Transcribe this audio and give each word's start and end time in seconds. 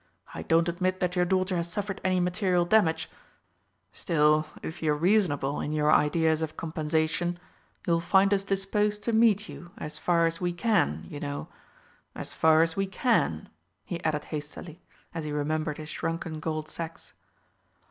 I 0.33 0.41
don't 0.41 0.67
admit 0.67 0.99
that 0.99 1.15
your 1.15 1.25
daughter 1.25 1.55
has 1.57 1.71
suffered 1.71 2.01
any 2.03 2.19
material 2.19 2.65
damage 2.65 3.07
still, 3.91 4.47
if 4.63 4.81
you're 4.81 4.95
reasonable 4.95 5.61
in 5.61 5.71
your 5.73 5.91
ideas 5.91 6.41
of 6.41 6.57
compensation, 6.57 7.37
you'll 7.85 7.99
find 8.01 8.33
us 8.33 8.43
disposed 8.43 9.03
to 9.03 9.13
meet 9.13 9.47
you 9.47 9.69
as 9.77 9.99
far 9.99 10.25
as 10.25 10.41
we 10.41 10.53
can, 10.53 11.05
you 11.07 11.19
know, 11.19 11.49
as 12.15 12.33
far 12.33 12.63
as 12.63 12.75
we 12.75 12.87
can," 12.87 13.47
he 13.85 14.03
added 14.03 14.23
hastily, 14.33 14.81
as 15.13 15.23
he 15.23 15.31
remembered 15.31 15.77
his 15.77 15.89
shrunken 15.89 16.39
gold 16.39 16.67
sacks. 16.67 17.13